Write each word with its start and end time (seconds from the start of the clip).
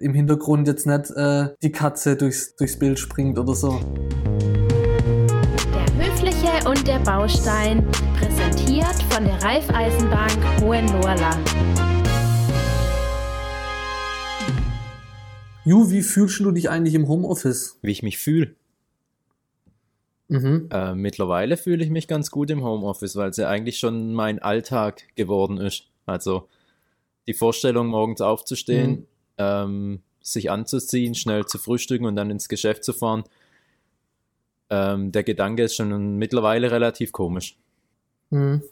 im 0.00 0.14
Hintergrund 0.14 0.68
jetzt 0.68 0.86
nicht 0.86 1.10
äh, 1.10 1.48
die 1.62 1.72
Katze 1.72 2.16
durchs, 2.16 2.54
durchs 2.56 2.78
Bild 2.78 2.98
springt 2.98 3.38
oder 3.38 3.54
so. 3.54 3.80
Der 5.74 6.06
Höfliche 6.06 6.68
und 6.68 6.86
der 6.86 6.98
Baustein, 7.00 7.86
präsentiert 8.16 9.02
von 9.10 9.24
der 9.24 9.42
Raiffeisenbank 9.42 10.60
Hohenlohrland. 10.60 11.38
Ju, 15.64 15.90
wie 15.90 16.02
fühlst 16.02 16.40
du 16.40 16.50
dich 16.50 16.70
eigentlich 16.70 16.94
im 16.94 17.08
Homeoffice? 17.08 17.78
Wie 17.82 17.90
ich 17.90 18.02
mich 18.02 18.18
fühle. 18.18 18.54
Mhm. 20.28 20.68
Äh, 20.70 20.94
mittlerweile 20.94 21.56
fühle 21.56 21.82
ich 21.84 21.90
mich 21.90 22.06
ganz 22.06 22.30
gut 22.30 22.50
im 22.50 22.62
Homeoffice, 22.62 23.16
weil 23.16 23.30
es 23.30 23.36
ja 23.36 23.48
eigentlich 23.48 23.78
schon 23.78 24.14
mein 24.14 24.38
Alltag 24.38 25.02
geworden 25.14 25.58
ist. 25.58 25.84
Also 26.06 26.48
die 27.26 27.34
Vorstellung, 27.34 27.88
morgens 27.88 28.20
aufzustehen, 28.20 28.90
Mhm. 28.90 29.06
Ähm, 29.38 30.00
sich 30.20 30.50
anzuziehen, 30.50 31.14
schnell 31.14 31.46
zu 31.46 31.58
frühstücken 31.58 32.04
und 32.04 32.16
dann 32.16 32.30
ins 32.30 32.48
Geschäft 32.48 32.84
zu 32.84 32.92
fahren. 32.92 33.24
Ähm, 34.70 35.12
der 35.12 35.24
Gedanke 35.24 35.64
ist 35.64 35.76
schon 35.76 36.16
mittlerweile 36.16 36.70
relativ 36.70 37.12
komisch. 37.12 37.56
Mhm. 38.30 38.62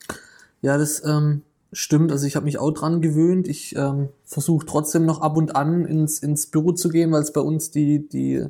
Ja, 0.61 0.77
das 0.77 1.05
ähm, 1.05 1.43
stimmt. 1.73 2.13
Also 2.13 2.27
ich 2.27 2.37
habe 2.37 2.45
mich 2.45 2.59
auch 2.59 2.73
dran 2.73 3.01
gewöhnt. 3.01 3.49
Ich 3.49 3.75
ähm, 3.77 4.11
versuche 4.25 4.67
trotzdem 4.67 5.07
noch 5.07 5.21
ab 5.21 5.37
und 5.37 5.57
an 5.57 5.87
ins, 5.87 6.19
ins 6.19 6.49
Büro 6.49 6.73
zu 6.73 6.89
gehen, 6.89 7.13
weil 7.13 7.23
es 7.23 7.33
bei 7.33 7.41
uns 7.41 7.71
die, 7.71 8.07
die 8.09 8.47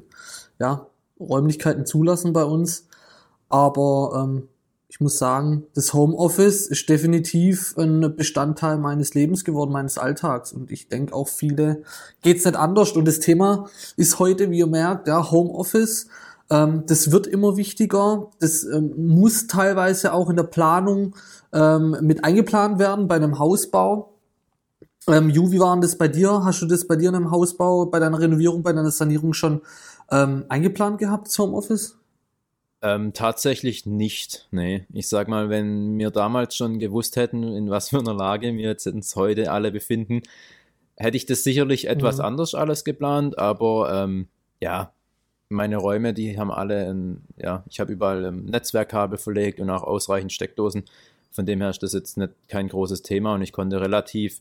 ja, 0.58 0.86
Räumlichkeiten 1.20 1.86
zulassen 1.86 2.32
bei 2.32 2.44
uns. 2.44 2.88
Aber 3.48 4.24
ähm, 4.24 4.48
ich 4.96 5.00
muss 5.00 5.18
sagen, 5.18 5.66
das 5.74 5.92
Homeoffice 5.92 6.68
ist 6.68 6.88
definitiv 6.88 7.74
ein 7.76 8.16
Bestandteil 8.16 8.78
meines 8.78 9.12
Lebens 9.12 9.44
geworden, 9.44 9.70
meines 9.70 9.98
Alltags. 9.98 10.54
Und 10.54 10.70
ich 10.70 10.88
denke 10.88 11.14
auch 11.14 11.28
viele 11.28 11.82
geht's 12.22 12.46
nicht 12.46 12.56
anders. 12.56 12.92
Und 12.92 13.06
das 13.06 13.20
Thema 13.20 13.66
ist 13.98 14.18
heute, 14.18 14.50
wie 14.50 14.60
ihr 14.60 14.66
merkt, 14.66 15.06
ja, 15.06 15.30
Homeoffice. 15.30 16.06
Ähm, 16.48 16.84
das 16.86 17.12
wird 17.12 17.26
immer 17.26 17.58
wichtiger. 17.58 18.30
Das 18.40 18.64
ähm, 18.64 18.94
muss 18.96 19.48
teilweise 19.48 20.14
auch 20.14 20.30
in 20.30 20.36
der 20.36 20.44
Planung 20.44 21.14
ähm, 21.52 21.98
mit 22.00 22.24
eingeplant 22.24 22.78
werden 22.78 23.06
bei 23.06 23.16
einem 23.16 23.38
Hausbau. 23.38 24.14
Ähm, 25.08 25.28
Ju, 25.28 25.52
wie 25.52 25.60
war 25.60 25.74
denn 25.74 25.82
das 25.82 25.98
bei 25.98 26.08
dir? 26.08 26.42
Hast 26.42 26.62
du 26.62 26.66
das 26.66 26.86
bei 26.86 26.96
dir 26.96 27.10
in 27.10 27.16
einem 27.16 27.30
Hausbau, 27.30 27.84
bei 27.84 27.98
deiner 27.98 28.18
Renovierung, 28.18 28.62
bei 28.62 28.72
deiner 28.72 28.90
Sanierung 28.90 29.34
schon 29.34 29.60
ähm, 30.10 30.46
eingeplant 30.48 30.96
gehabt, 30.96 31.26
das 31.26 31.38
Homeoffice? 31.38 31.98
Ähm, 32.86 33.12
tatsächlich 33.12 33.84
nicht. 33.84 34.46
Nee. 34.52 34.84
Ich 34.92 35.08
sag 35.08 35.26
mal, 35.26 35.48
wenn 35.50 35.98
wir 35.98 36.10
damals 36.10 36.54
schon 36.54 36.78
gewusst 36.78 37.16
hätten, 37.16 37.42
in 37.42 37.68
was 37.68 37.88
für 37.88 37.98
einer 37.98 38.14
Lage 38.14 38.54
wir 38.54 38.68
jetzt 38.68 38.86
uns 38.86 39.16
heute 39.16 39.50
alle 39.50 39.72
befinden, 39.72 40.22
hätte 40.96 41.16
ich 41.16 41.26
das 41.26 41.42
sicherlich 41.42 41.88
etwas 41.88 42.18
Mhm. 42.18 42.24
anders 42.24 42.54
alles 42.54 42.84
geplant, 42.84 43.38
aber 43.38 43.92
ähm, 43.92 44.28
ja, 44.60 44.92
meine 45.48 45.76
Räume, 45.78 46.14
die 46.14 46.38
haben 46.38 46.50
alle, 46.50 46.88
ein, 46.92 47.22
ja, 47.36 47.64
ich 47.68 47.80
habe 47.80 47.92
überall 47.92 48.24
ähm, 48.24 48.44
Netzwerkkabel 48.46 49.18
verlegt 49.18 49.58
und 49.58 49.70
auch 49.70 49.82
ausreichend 49.82 50.32
Steckdosen. 50.32 50.84
Von 51.32 51.44
dem 51.44 51.60
her 51.60 51.70
ist 51.70 51.82
das 51.82 51.92
jetzt 51.92 52.16
nicht 52.16 52.32
kein 52.48 52.68
großes 52.68 53.02
Thema 53.02 53.34
und 53.34 53.42
ich 53.42 53.52
konnte 53.52 53.80
relativ 53.80 54.40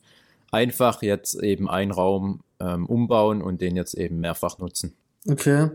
einfach 0.52 1.02
jetzt 1.02 1.42
eben 1.42 1.68
einen 1.68 1.90
Raum 1.90 2.40
ähm, 2.60 2.86
umbauen 2.86 3.42
und 3.42 3.60
den 3.60 3.76
jetzt 3.76 3.94
eben 3.94 4.20
mehrfach 4.20 4.58
nutzen. 4.58 4.94
Okay. 5.28 5.70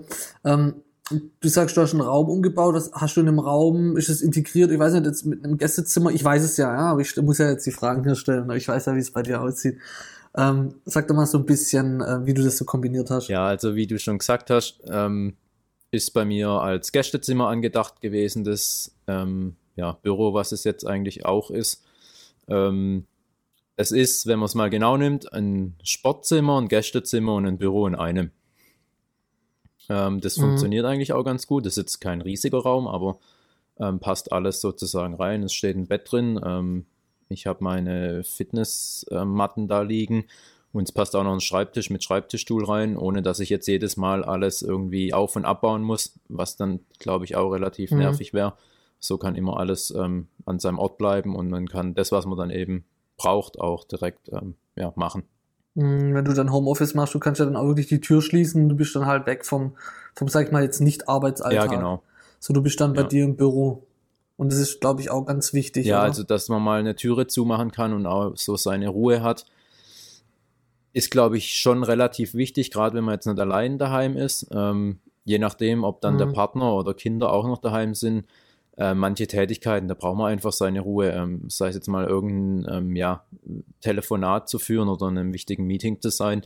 Ähm, 0.45 0.75
du 1.39 1.47
sagst, 1.47 1.77
du 1.77 1.81
hast 1.81 1.93
einen 1.93 2.01
Raum 2.01 2.29
umgebaut. 2.29 2.75
Was 2.75 2.91
hast 2.93 3.17
du 3.17 3.21
in 3.21 3.27
einem 3.27 3.39
Raum? 3.39 3.97
Ist 3.97 4.09
es 4.09 4.21
integriert? 4.21 4.71
Ich 4.71 4.79
weiß 4.79 4.93
nicht, 4.93 5.05
jetzt 5.05 5.25
mit 5.25 5.43
einem 5.43 5.57
Gästezimmer. 5.57 6.11
Ich 6.11 6.23
weiß 6.23 6.43
es 6.43 6.57
ja, 6.57 6.73
ja, 6.73 6.91
aber 6.91 7.01
ich 7.01 7.15
muss 7.17 7.37
ja 7.37 7.49
jetzt 7.49 7.65
die 7.65 7.71
Fragen 7.71 8.03
hier 8.03 8.15
stellen. 8.15 8.43
Aber 8.43 8.55
ich 8.55 8.67
weiß 8.67 8.85
ja, 8.85 8.95
wie 8.95 8.99
es 8.99 9.11
bei 9.11 9.23
dir 9.23 9.41
aussieht. 9.41 9.77
Ähm, 10.35 10.75
sag 10.85 11.07
doch 11.07 11.15
mal 11.15 11.25
so 11.25 11.37
ein 11.37 11.45
bisschen, 11.45 12.01
äh, 12.01 12.25
wie 12.25 12.33
du 12.33 12.43
das 12.43 12.57
so 12.57 12.65
kombiniert 12.65 13.09
hast. 13.09 13.27
Ja, 13.27 13.45
also 13.45 13.75
wie 13.75 13.87
du 13.87 13.99
schon 13.99 14.17
gesagt 14.17 14.49
hast, 14.49 14.79
ähm, 14.87 15.35
ist 15.91 16.11
bei 16.13 16.23
mir 16.23 16.49
als 16.49 16.91
Gästezimmer 16.91 17.49
angedacht 17.49 17.99
gewesen, 17.99 18.43
das 18.43 18.91
ähm, 19.07 19.55
ja, 19.75 19.97
Büro, 20.01 20.33
was 20.33 20.51
es 20.53 20.63
jetzt 20.63 20.87
eigentlich 20.87 21.25
auch 21.25 21.51
ist. 21.51 21.83
Ähm, 22.47 23.05
es 23.75 23.91
ist, 23.91 24.27
wenn 24.27 24.39
man 24.39 24.45
es 24.45 24.55
mal 24.55 24.69
genau 24.69 24.95
nimmt, 24.95 25.33
ein 25.33 25.75
Sportzimmer, 25.83 26.61
ein 26.61 26.67
Gästezimmer 26.67 27.35
und 27.35 27.45
ein 27.45 27.57
Büro 27.57 27.87
in 27.87 27.95
einem. 27.95 28.31
Ähm, 29.89 30.21
das 30.21 30.37
Mhm. 30.37 30.41
funktioniert 30.41 30.85
eigentlich 30.85 31.13
auch 31.13 31.23
ganz 31.23 31.47
gut. 31.47 31.65
Das 31.65 31.73
ist 31.73 31.77
jetzt 31.83 31.99
kein 32.01 32.21
riesiger 32.21 32.59
Raum, 32.59 32.87
aber 32.87 33.19
ähm, 33.79 33.99
passt 33.99 34.31
alles 34.31 34.61
sozusagen 34.61 35.13
rein. 35.15 35.43
Es 35.43 35.53
steht 35.53 35.75
ein 35.75 35.87
Bett 35.87 36.11
drin. 36.11 36.39
Ähm, 36.43 36.85
ich 37.29 37.47
habe 37.47 37.63
meine 37.63 38.23
Fitnessmatten 38.23 39.67
da 39.67 39.81
liegen 39.81 40.25
und 40.73 40.83
es 40.83 40.91
passt 40.91 41.15
auch 41.15 41.23
noch 41.23 41.33
ein 41.33 41.41
Schreibtisch 41.41 41.89
mit 41.89 42.03
Schreibtischstuhl 42.03 42.65
rein, 42.65 42.97
ohne 42.97 43.21
dass 43.21 43.39
ich 43.39 43.49
jetzt 43.49 43.67
jedes 43.67 43.97
Mal 43.97 44.23
alles 44.23 44.61
irgendwie 44.61 45.13
auf- 45.13 45.35
und 45.35 45.45
abbauen 45.45 45.81
muss, 45.81 46.13
was 46.29 46.55
dann, 46.55 46.81
glaube 46.99 47.25
ich, 47.25 47.35
auch 47.35 47.49
relativ 47.51 47.91
Mhm. 47.91 47.97
nervig 47.99 48.33
wäre. 48.33 48.53
So 48.99 49.17
kann 49.17 49.35
immer 49.35 49.57
alles 49.57 49.91
ähm, 49.91 50.27
an 50.45 50.59
seinem 50.59 50.77
Ort 50.79 50.97
bleiben 50.97 51.35
und 51.35 51.49
man 51.49 51.67
kann 51.67 51.95
das, 51.95 52.11
was 52.11 52.25
man 52.25 52.37
dann 52.37 52.51
eben 52.51 52.85
braucht, 53.17 53.59
auch 53.59 53.83
direkt 53.83 54.29
ähm, 54.31 54.55
ja, 54.75 54.93
machen. 54.95 55.23
Mm, 55.75 56.13
Wenn 56.13 56.25
du 56.25 56.33
dann 56.33 56.51
Homeoffice 56.51 56.93
machst, 56.95 57.13
du 57.13 57.19
kannst 57.19 57.39
ja 57.39 57.45
dann 57.45 57.55
auch 57.55 57.65
wirklich 57.67 57.87
die 57.87 58.01
Tür 58.01 58.21
schließen. 58.21 58.67
Du 58.69 58.75
bist 58.75 58.95
dann 58.95 59.05
halt 59.05 59.25
weg 59.25 59.45
vom, 59.45 59.73
vom 60.15 60.27
sag 60.27 60.45
ich 60.47 60.51
mal, 60.51 60.63
jetzt 60.63 60.79
nicht 60.81 61.07
Arbeitsalltag. 61.07 61.71
Ja, 61.71 61.75
genau. 61.77 62.01
So, 62.39 62.53
du 62.53 62.61
bist 62.61 62.79
dann 62.81 62.93
bei 62.93 63.01
Ja. 63.01 63.07
dir 63.07 63.23
im 63.23 63.35
Büro. 63.37 63.83
Und 64.37 64.51
das 64.51 64.59
ist, 64.59 64.81
glaube 64.81 65.01
ich, 65.01 65.11
auch 65.11 65.25
ganz 65.25 65.53
wichtig. 65.53 65.85
Ja, 65.85 65.97
oder? 65.97 66.03
also 66.05 66.23
dass 66.23 66.49
man 66.49 66.61
mal 66.61 66.79
eine 66.79 66.95
Türe 66.95 67.27
zumachen 67.27 67.71
kann 67.71 67.93
und 67.93 68.05
auch 68.07 68.35
so 68.35 68.57
seine 68.57 68.89
Ruhe 68.89 69.21
hat, 69.21 69.45
ist, 70.93 71.11
glaube 71.11 71.37
ich, 71.37 71.53
schon 71.53 71.83
relativ 71.83 72.33
wichtig, 72.33 72.71
gerade 72.71 72.95
wenn 72.97 73.03
man 73.03 73.13
jetzt 73.13 73.27
nicht 73.27 73.39
allein 73.39 73.77
daheim 73.77 74.17
ist. 74.17 74.47
Ähm, 74.51 74.99
je 75.23 75.37
nachdem, 75.39 75.83
ob 75.83 76.01
dann 76.01 76.17
der 76.17 76.27
Mhm. 76.27 76.33
Partner 76.33 76.73
oder 76.73 76.93
Kinder 76.93 77.31
auch 77.31 77.45
noch 77.45 77.59
daheim 77.59 77.93
sind. 77.93 78.25
Äh, 78.77 78.93
manche 78.93 79.27
Tätigkeiten, 79.27 79.87
da 79.87 79.93
braucht 79.93 80.17
man 80.17 80.31
einfach 80.31 80.53
seine 80.53 80.81
Ruhe. 80.81 81.09
Ähm, 81.11 81.49
sei 81.49 81.67
es 81.69 81.75
jetzt 81.75 81.87
mal 81.87 82.05
irgendein 82.05 82.73
ähm, 82.73 82.95
ja, 82.95 83.25
Telefonat 83.81 84.49
zu 84.49 84.59
führen 84.59 84.87
oder 84.87 85.07
in 85.09 85.17
einem 85.17 85.33
wichtigen 85.33 85.65
Meeting 85.65 86.01
zu 86.01 86.09
sein. 86.09 86.43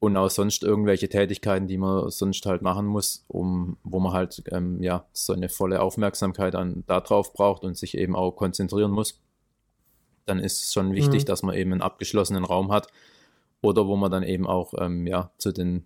Und 0.00 0.16
auch 0.16 0.30
sonst 0.30 0.62
irgendwelche 0.62 1.08
Tätigkeiten, 1.08 1.66
die 1.66 1.76
man 1.76 2.08
sonst 2.10 2.46
halt 2.46 2.62
machen 2.62 2.86
muss, 2.86 3.24
um, 3.26 3.76
wo 3.82 3.98
man 3.98 4.12
halt 4.12 4.42
ähm, 4.52 4.80
ja 4.80 5.06
so 5.12 5.32
eine 5.32 5.48
volle 5.48 5.82
Aufmerksamkeit 5.82 6.54
an 6.54 6.84
darauf 6.86 7.32
braucht 7.32 7.64
und 7.64 7.76
sich 7.76 7.98
eben 7.98 8.14
auch 8.14 8.32
konzentrieren 8.32 8.92
muss, 8.92 9.20
dann 10.24 10.38
ist 10.38 10.62
es 10.66 10.72
schon 10.72 10.92
wichtig, 10.92 11.22
Mhm. 11.22 11.26
dass 11.26 11.42
man 11.42 11.56
eben 11.56 11.72
einen 11.72 11.82
abgeschlossenen 11.82 12.44
Raum 12.44 12.70
hat 12.70 12.86
oder 13.60 13.88
wo 13.88 13.96
man 13.96 14.10
dann 14.10 14.22
eben 14.22 14.46
auch 14.46 14.72
ähm, 14.78 15.06
ja 15.06 15.32
zu 15.36 15.50
den 15.52 15.84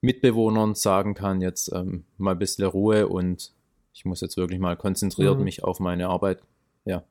Mitbewohnern 0.00 0.74
sagen 0.74 1.14
kann, 1.14 1.40
jetzt 1.40 1.72
ähm, 1.72 2.04
mal 2.18 2.32
ein 2.32 2.38
bisschen 2.38 2.66
Ruhe 2.66 3.06
und 3.06 3.52
ich 3.92 4.04
muss 4.04 4.20
jetzt 4.20 4.36
wirklich 4.36 4.58
mal 4.60 4.76
konzentriert 4.76 5.38
Mhm. 5.38 5.44
mich 5.44 5.64
auf 5.64 5.80
meine 5.80 6.08
Arbeit 6.08 6.40
ja 6.84 7.02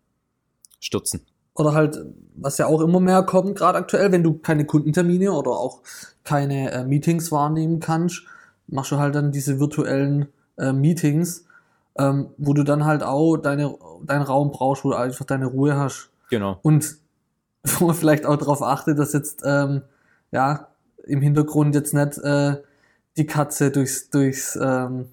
stürzen. 0.80 1.22
Oder 1.54 1.74
halt, 1.74 2.00
was 2.36 2.58
ja 2.58 2.66
auch 2.68 2.82
immer 2.82 3.00
mehr 3.00 3.24
kommt, 3.24 3.58
gerade 3.58 3.78
aktuell, 3.78 4.12
wenn 4.12 4.24
du 4.24 4.34
keine 4.36 4.66
Kundentermine 4.66 5.34
oder 5.34 5.52
auch 5.52 5.82
keine 6.24 6.72
äh, 6.72 6.86
Meetings 6.86 7.32
wahrnehmen 7.32 7.80
kannst, 7.80 8.24
machst 8.68 8.92
du 8.92 8.98
halt 8.98 9.16
dann 9.16 9.32
diese 9.32 9.60
virtuellen 9.60 10.28
äh, 10.58 10.72
Meetings, 10.72 11.46
ähm, 11.98 12.30
wo 12.38 12.54
du 12.54 12.64
dann 12.64 12.86
halt 12.86 13.04
auch 13.04 13.36
deine, 13.38 13.76
deinen 14.04 14.22
Raum 14.24 14.52
brauchst, 14.52 14.86
wo 14.86 14.92
du 14.92 14.96
einfach 14.96 15.26
deine 15.26 15.48
Ruhe 15.48 15.76
hast. 15.76 16.10
Genau. 16.30 16.58
Und 16.62 16.98
wo 17.80 17.88
man 17.88 17.96
vielleicht 17.96 18.26
auch 18.26 18.38
darauf 18.38 18.64
achtet, 18.64 18.98
dass 18.98 19.14
jetzt, 19.14 19.44
ähm, 19.46 19.82
ja, 20.32 20.68
im 21.04 21.22
Hintergrund 21.22 21.76
jetzt 21.76 21.94
nicht 21.94 22.18
äh, 22.20 22.58
die 23.18 23.26
Katze 23.26 23.72
durchs, 23.72 24.10
durchs, 24.10 24.58
ähm, 24.62 25.10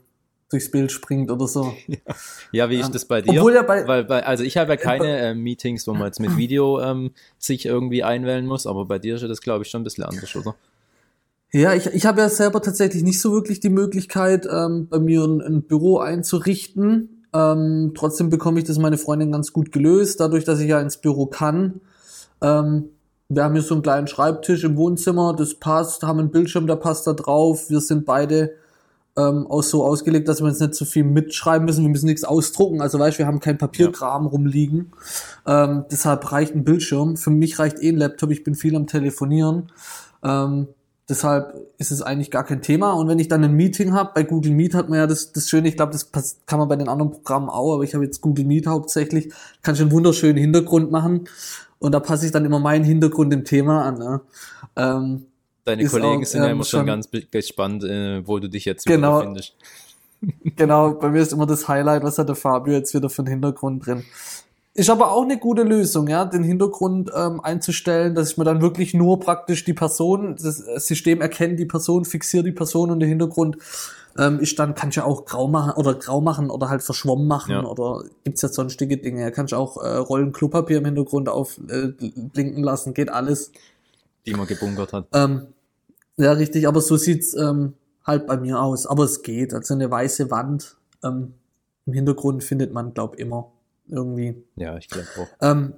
durchs 0.51 0.71
Bild 0.71 0.91
springt 0.93 1.31
oder 1.31 1.47
so. 1.47 1.75
Ja, 2.53 2.71
wie 2.71 2.77
Ähm, 2.77 2.81
ist 2.81 2.95
das 2.95 3.05
bei 3.05 3.21
dir? 3.21 3.39
Obwohl 3.41 3.55
ja 3.55 3.63
bei, 3.63 3.87
Weil, 3.87 4.05
bei, 4.05 4.25
also 4.25 4.45
ich 4.45 4.57
habe 4.57 4.71
ja 4.73 4.77
keine 4.77 5.19
äh, 5.19 5.35
Meetings, 5.35 5.87
wo 5.87 5.93
man 5.93 6.07
jetzt 6.07 6.21
mit 6.21 6.37
Video 6.37 6.81
ähm, 6.81 7.11
sich 7.39 7.67
irgendwie 7.67 8.03
einwählen 8.03 8.47
muss, 8.47 8.67
aber 8.67 8.87
bei 8.87 8.99
dir 8.99 9.17
ist 9.17 9.23
ja 9.23 9.29
das, 9.29 9.41
glaube 9.41 9.65
ich, 9.65 9.71
schon 9.71 9.83
ein 9.83 9.85
bisschen 9.85 10.05
anders, 10.05 10.35
oder? 10.35 10.55
Ja, 11.53 11.75
ich, 11.75 11.87
ich 11.87 12.05
habe 12.07 12.21
ja 12.21 12.29
selber 12.29 12.61
tatsächlich 12.61 13.03
nicht 13.03 13.21
so 13.21 13.33
wirklich 13.33 13.61
die 13.61 13.71
Möglichkeit, 13.71 14.47
ähm, 14.51 14.89
bei 14.89 14.99
mir 14.99 15.25
ein, 15.25 15.41
ein 15.41 15.63
Büro 15.63 15.99
einzurichten. 15.99 17.25
Ähm, 17.35 17.93
trotzdem 17.95 18.31
bekomme 18.31 18.59
ich 18.59 18.65
das 18.65 18.79
meine 18.79 18.99
Freundin 18.99 19.33
ganz 19.33 19.53
gut 19.53 19.73
gelöst, 19.73 20.21
dadurch, 20.21 20.45
dass 20.45 20.61
ich 20.61 20.69
ja 20.69 20.81
ins 20.81 20.99
Büro 20.99 21.27
kann. 21.27 21.81
Ähm, 22.41 22.91
wir 23.29 23.45
haben 23.45 23.53
hier 23.53 23.63
so 23.63 23.75
einen 23.75 23.83
kleinen 23.83 24.07
Schreibtisch 24.07 24.65
im 24.65 24.77
Wohnzimmer, 24.77 25.35
das 25.37 25.55
passt, 25.55 26.03
haben 26.03 26.19
einen 26.19 26.31
Bildschirm, 26.31 26.67
der 26.67 26.77
passt 26.77 27.07
da 27.07 27.13
drauf. 27.13 27.69
Wir 27.69 27.81
sind 27.81 28.07
beide 28.07 28.55
ähm, 29.19 29.49
auch 29.49 29.63
so 29.63 29.85
ausgelegt, 29.85 30.29
dass 30.29 30.41
wir 30.41 30.49
jetzt 30.49 30.61
nicht 30.61 30.75
so 30.75 30.85
viel 30.85 31.03
mitschreiben 31.03 31.67
müssen, 31.67 31.83
wir 31.83 31.91
müssen 31.91 32.07
nichts 32.07 32.23
ausdrucken. 32.23 32.81
Also 32.81 32.99
weißt, 32.99 33.19
wir 33.19 33.27
haben 33.27 33.41
kein 33.41 33.59
Papierkram 33.59 34.27
rumliegen. 34.27 34.93
Ähm, 35.45 35.85
deshalb 35.91 36.31
reicht 36.31 36.55
ein 36.55 36.65
Bildschirm. 36.65 37.17
Für 37.17 37.31
mich 37.31 37.59
reicht 37.59 37.83
eh 37.83 37.89
ein 37.89 37.97
Laptop, 37.97 38.31
ich 38.31 38.45
bin 38.45 38.55
viel 38.55 38.77
am 38.77 38.87
Telefonieren. 38.87 39.73
Ähm, 40.23 40.69
deshalb 41.09 41.55
ist 41.79 41.91
es 41.91 42.01
eigentlich 42.01 42.31
gar 42.31 42.45
kein 42.45 42.63
Thema. 42.63 42.93
Und 42.93 43.09
wenn 43.09 43.19
ich 43.19 43.27
dann 43.27 43.43
ein 43.43 43.55
Meeting 43.55 43.93
habe, 43.93 44.13
bei 44.15 44.23
Google 44.23 44.53
Meet 44.53 44.75
hat 44.75 44.89
man 44.89 44.99
ja 45.01 45.07
das, 45.09 45.33
das 45.33 45.49
Schöne, 45.49 45.67
ich 45.67 45.77
glaube, 45.77 45.93
das 45.93 46.13
kann 46.47 46.61
man 46.61 46.69
bei 46.69 46.77
den 46.77 46.89
anderen 46.89 47.11
Programmen 47.11 47.49
auch, 47.49 47.75
aber 47.75 47.83
ich 47.83 47.95
habe 47.95 48.05
jetzt 48.05 48.21
Google 48.21 48.45
Meet 48.45 48.69
hauptsächlich, 48.69 49.33
kann 49.63 49.75
ich 49.75 49.81
einen 49.81 49.91
wunderschönen 49.91 50.39
Hintergrund 50.39 50.93
machen. 50.93 51.29
Und 51.81 51.93
da 51.93 52.01
passe 52.01 52.27
ich 52.27 52.33
dann 52.33 52.45
immer 52.45 52.61
meinen 52.61 52.85
Hintergrund 52.85 53.33
dem 53.33 53.45
Thema 53.45 53.85
an. 53.85 53.99
Ne? 53.99 54.21
Ähm, 54.77 55.27
Deine 55.69 55.83
Ist 55.83 55.91
Kollegen 55.93 56.23
auch, 56.23 56.27
sind 56.27 56.41
ja 56.41 56.47
ähm, 56.47 56.53
immer 56.53 56.65
schon 56.65 56.81
schon- 56.81 56.87
ganz 56.87 57.09
gespannt, 57.31 57.85
äh, 57.85 58.27
wo 58.27 58.39
du 58.39 58.49
dich 58.49 58.65
jetzt 58.65 58.87
Genau. 58.87 59.19
befindest. 59.19 59.55
Genau, 60.57 60.95
bei 60.95 61.11
mir 61.11 61.21
ist 61.23 61.33
immer 61.33 61.47
das 61.47 61.69
Highlight, 61.69 62.03
was 62.03 62.19
hat 62.19 62.29
der 62.29 62.35
Fabio 62.35 62.73
jetzt 62.73 62.93
wieder 62.95 63.09
für 63.09 63.21
einen 63.23 63.29
Hintergrund 63.33 63.87
drin. 63.87 64.03
Ist 64.75 64.91
aber 64.91 65.13
auch 65.13 65.23
eine 65.23 65.39
gute 65.39 65.63
Lösung, 65.63 66.09
ja, 66.09 66.25
den 66.25 66.43
Hintergrund 66.43 67.11
ähm, 67.15 67.41
einzustellen, 67.41 68.15
dass 68.17 68.31
ich 68.33 68.37
mir 68.39 68.45
dann 68.45 68.61
wirklich 68.63 68.95
nur 68.95 69.21
praktisch 69.21 69.65
die 69.65 69.75
Person, 69.75 70.35
das 70.43 70.57
System 70.87 71.21
erkennt 71.21 71.61
die 71.61 71.67
Person, 71.67 72.05
fixiert 72.05 72.47
die 72.47 72.53
Person 72.53 72.91
und 72.91 72.99
der 73.01 73.09
Hintergrund 73.09 73.59
ähm, 74.19 74.41
ist 74.41 74.59
dann, 74.59 74.75
kann 74.75 74.89
ich 74.89 74.97
ja 74.97 75.05
auch 75.05 75.25
grau 75.25 75.47
machen 75.47 75.73
oder 75.77 75.95
grau 75.95 76.21
machen 76.21 76.51
oder 76.51 76.69
halt 76.69 76.83
verschwommen 76.83 77.29
machen 77.29 77.53
Ja. 77.53 77.65
oder 77.65 78.03
gibt's 78.25 78.43
ja 78.43 78.49
sonstige 78.49 78.97
Dinge. 78.97 79.21
Ja, 79.21 79.31
kann 79.31 79.47
ich 79.47 79.55
auch 79.55 79.77
äh, 79.83 79.97
Rollen 79.99 80.33
Klopapier 80.33 80.79
im 80.79 80.85
Hintergrund 80.87 81.29
auf 81.29 81.59
äh, 81.69 81.89
blinken 82.17 82.65
lassen, 82.65 82.93
geht 82.95 83.09
alles. 83.11 83.53
die 84.27 84.35
man 84.35 84.47
gebunkert 84.49 84.93
hat. 84.93 85.07
Ähm, 85.13 85.47
ja, 86.19 86.33
richtig, 86.33 86.67
aber 86.67 86.81
so 86.81 86.97
sieht's 86.97 87.35
ähm, 87.35 87.75
halt 88.05 88.27
bei 88.27 88.37
mir 88.37 88.61
aus. 88.61 88.87
Aber 88.87 89.05
es 89.05 89.23
geht. 89.23 89.55
Also 89.55 89.75
eine 89.75 89.91
weiße 89.91 90.31
Wand 90.31 90.77
ähm, 91.05 91.35
im 91.87 91.93
Hintergrund 91.93 92.45
findet 92.45 92.73
man, 92.73 92.93
glaub 92.93 93.17
immer 93.17 93.53
irgendwie. 93.89 94.43
Ja, 94.57 94.77
ich 94.77 94.89
glaube 94.89 95.09
auch. 95.19 95.29
Ähm, 95.41 95.75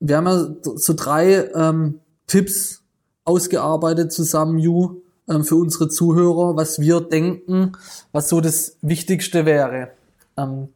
wir 0.00 0.16
haben 0.16 0.26
ja 0.26 0.46
so 0.76 0.94
drei 0.94 1.50
ähm, 1.54 2.00
Tipps 2.26 2.82
ausgearbeitet 3.24 4.12
zusammen, 4.12 4.58
Ju, 4.58 5.02
ähm, 5.28 5.44
für 5.44 5.56
unsere 5.56 5.88
Zuhörer, 5.88 6.56
was 6.56 6.80
wir 6.80 7.00
denken, 7.00 7.72
was 8.10 8.28
so 8.28 8.40
das 8.40 8.76
Wichtigste 8.82 9.46
wäre. 9.46 9.90
Ähm, 10.36 10.68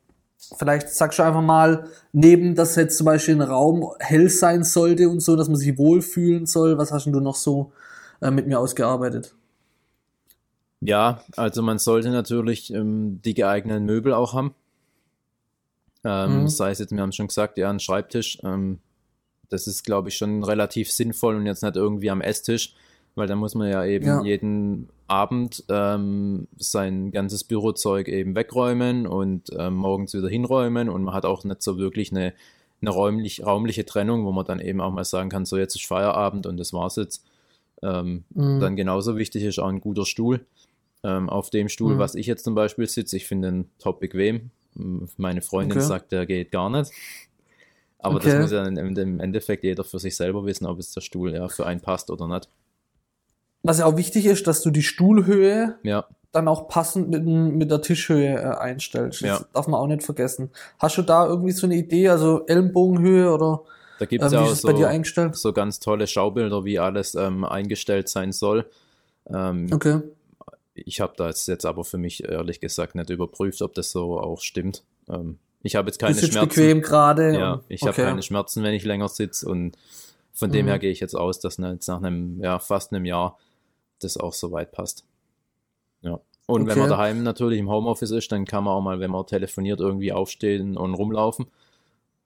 vielleicht 0.58 0.90
sagst 0.90 1.18
du 1.18 1.24
einfach 1.24 1.42
mal, 1.42 1.88
neben, 2.12 2.54
dass 2.54 2.76
jetzt 2.76 2.96
zum 2.96 3.06
Beispiel 3.06 3.34
ein 3.34 3.42
Raum 3.42 3.90
hell 3.98 4.28
sein 4.28 4.64
sollte 4.64 5.08
und 5.08 5.20
so, 5.20 5.36
dass 5.36 5.48
man 5.48 5.56
sich 5.56 5.76
wohlfühlen 5.76 6.46
soll, 6.46 6.78
was 6.78 6.92
hast 6.92 7.06
denn 7.06 7.12
du 7.12 7.20
noch 7.20 7.36
so 7.36 7.72
äh, 8.20 8.30
mit 8.30 8.46
mir 8.46 8.58
ausgearbeitet? 8.58 9.34
Ja, 10.80 11.22
also 11.36 11.62
man 11.62 11.78
sollte 11.78 12.10
natürlich 12.10 12.72
ähm, 12.72 13.20
die 13.24 13.34
geeigneten 13.34 13.84
Möbel 13.86 14.12
auch 14.12 14.34
haben. 14.34 14.54
Ähm, 16.04 16.42
Mhm. 16.42 16.48
Sei 16.48 16.70
es 16.70 16.78
jetzt, 16.78 16.92
wir 16.92 17.00
haben 17.00 17.12
schon 17.12 17.28
gesagt, 17.28 17.58
ja, 17.58 17.70
ein 17.70 17.80
Schreibtisch. 17.80 18.38
Ähm, 18.44 18.78
das 19.48 19.66
ist, 19.66 19.84
glaube 19.84 20.08
ich, 20.08 20.16
schon 20.16 20.44
relativ 20.44 20.90
sinnvoll 20.90 21.36
und 21.36 21.46
jetzt 21.46 21.62
nicht 21.62 21.76
irgendwie 21.76 22.10
am 22.10 22.20
Esstisch, 22.20 22.74
weil 23.14 23.26
da 23.26 23.36
muss 23.36 23.54
man 23.54 23.70
ja 23.70 23.84
eben 23.84 24.04
Ja. 24.06 24.22
jeden 24.22 24.88
Abend 25.08 25.64
ähm, 25.68 26.48
sein 26.58 27.10
ganzes 27.12 27.44
Bürozeug 27.44 28.08
eben 28.08 28.34
wegräumen 28.34 29.06
und 29.06 29.50
ähm, 29.56 29.74
morgens 29.74 30.14
wieder 30.14 30.28
hinräumen 30.28 30.88
und 30.88 31.04
man 31.04 31.14
hat 31.14 31.24
auch 31.24 31.44
nicht 31.44 31.62
so 31.62 31.78
wirklich 31.78 32.10
eine, 32.10 32.34
eine 32.82 32.90
räumlich, 32.90 33.46
raumliche 33.46 33.86
Trennung, 33.86 34.24
wo 34.26 34.32
man 34.32 34.44
dann 34.44 34.58
eben 34.60 34.80
auch 34.80 34.90
mal 34.90 35.04
sagen 35.04 35.30
kann, 35.30 35.44
so 35.46 35.56
jetzt 35.56 35.76
ist 35.76 35.86
Feierabend 35.86 36.46
und 36.46 36.56
das 36.58 36.72
war's 36.72 36.96
jetzt. 36.96 37.24
Ähm, 37.82 38.24
Mhm. 38.30 38.60
dann 38.60 38.76
genauso 38.76 39.16
wichtig 39.16 39.42
ist 39.44 39.58
auch 39.58 39.68
ein 39.68 39.80
guter 39.80 40.06
Stuhl. 40.06 40.46
Ähm, 41.02 41.28
auf 41.28 41.50
dem 41.50 41.68
Stuhl, 41.68 41.94
Mhm. 41.94 41.98
was 41.98 42.14
ich 42.14 42.26
jetzt 42.26 42.44
zum 42.44 42.54
Beispiel 42.54 42.86
sitze, 42.86 43.16
ich 43.16 43.26
finde 43.26 43.50
den 43.50 43.70
top 43.78 44.00
bequem. 44.00 44.50
Meine 45.16 45.42
Freundin 45.42 45.78
Okay. 45.78 45.86
sagt, 45.86 46.12
der 46.12 46.26
geht 46.26 46.50
gar 46.50 46.70
nicht. 46.70 46.92
Aber 47.98 48.16
Okay. 48.16 48.28
das 48.30 48.40
muss 48.40 48.52
ja 48.52 48.66
im, 48.66 49.20
Endeffekt 49.20 49.64
jeder 49.64 49.84
für 49.84 49.98
sich 49.98 50.16
selber 50.16 50.44
wissen, 50.44 50.66
ob 50.66 50.78
es 50.78 50.92
der 50.92 51.00
Stuhl 51.00 51.32
ja 51.34 51.48
für 51.48 51.66
einen 51.66 51.80
passt 51.80 52.10
oder 52.10 52.28
nicht. 52.28 52.48
Was 53.62 53.78
ja 53.78 53.86
auch 53.86 53.96
wichtig 53.96 54.26
ist, 54.26 54.46
dass 54.46 54.62
du 54.62 54.70
die 54.70 54.82
Stuhlhöhe 54.82 55.78
Ja, 55.82 56.06
dann 56.32 56.48
auch 56.48 56.68
passend 56.68 57.08
mit, 57.08 57.24
mit 57.24 57.70
der 57.70 57.80
Tischhöhe 57.80 58.34
äh, 58.34 58.56
einstellst. 58.58 59.22
Das 59.22 59.40
Ja. 59.40 59.46
darf 59.54 59.66
man 59.68 59.80
auch 59.80 59.86
nicht 59.86 60.02
vergessen. 60.02 60.50
Hast 60.78 60.98
du 60.98 61.02
da 61.02 61.26
irgendwie 61.26 61.52
so 61.52 61.66
eine 61.66 61.76
Idee, 61.76 62.08
also 62.10 62.46
Ellenbogenhöhe 62.46 63.32
oder 63.32 63.62
da 63.98 64.04
gibt 64.06 64.22
äh, 64.22 64.26
es 64.26 64.32
wie 64.32 64.36
ja 64.36 64.42
ist 64.42 64.48
auch 64.48 64.52
es 64.52 64.62
bei 64.62 64.72
dir 64.72 64.78
so, 64.80 64.86
eingestellt? 64.86 65.36
so 65.36 65.52
ganz 65.52 65.80
tolle 65.80 66.06
Schaubilder, 66.06 66.64
wie 66.64 66.78
alles 66.78 67.14
ähm, 67.14 67.44
eingestellt 67.44 68.08
sein 68.08 68.32
soll. 68.32 68.66
Ähm, 69.28 69.68
Okay. 69.72 70.00
Ich 70.78 71.00
habe 71.00 71.14
das 71.16 71.46
jetzt 71.46 71.64
aber 71.64 71.84
für 71.84 71.96
mich 71.96 72.24
ehrlich 72.24 72.60
gesagt 72.60 72.94
nicht 72.96 73.08
überprüft, 73.08 73.62
ob 73.62 73.72
das 73.72 73.90
so 73.92 74.20
auch 74.20 74.42
stimmt. 74.42 74.82
Ähm, 75.08 75.38
ich 75.62 75.74
habe 75.74 75.88
jetzt 75.88 75.98
keine 75.98 76.12
Bist 76.12 76.22
jetzt 76.22 76.32
Schmerzen. 76.34 76.48
bequem 76.50 76.82
gerade? 76.82 77.32
Ja, 77.34 77.62
ich 77.68 77.80
habe 77.82 77.92
okay. 77.92 78.02
keine 78.02 78.22
Schmerzen, 78.22 78.62
wenn 78.62 78.74
ich 78.74 78.84
länger 78.84 79.08
sitze 79.08 79.48
und 79.48 79.76
von 80.34 80.52
dem 80.52 80.66
Mhm. 80.66 80.68
her 80.70 80.78
gehe 80.78 80.90
ich 80.90 81.00
jetzt 81.00 81.14
aus, 81.16 81.40
dass 81.40 81.56
jetzt 81.56 81.88
nach 81.88 81.96
einem, 82.02 82.40
ja, 82.42 82.58
fast 82.58 82.92
einem 82.92 83.06
Jahr 83.06 83.38
das 84.00 84.18
auch 84.18 84.34
so 84.34 84.52
weit 84.52 84.70
passt. 84.72 85.04
Ja. 86.02 86.20
Und 86.46 86.66
wenn 86.66 86.72
Okay. 86.72 86.80
man 86.80 86.90
daheim 86.90 87.22
natürlich 87.22 87.58
im 87.58 87.70
Homeoffice 87.70 88.10
ist, 88.10 88.30
dann 88.30 88.44
kann 88.44 88.62
man 88.64 88.74
auch 88.74 88.82
mal, 88.82 89.00
wenn 89.00 89.10
man 89.10 89.26
telefoniert, 89.26 89.80
irgendwie 89.80 90.12
aufstehen 90.12 90.76
und 90.76 90.92
rumlaufen. 90.94 91.46